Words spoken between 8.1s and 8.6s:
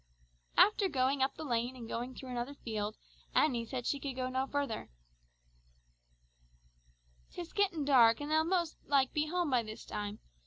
and they'll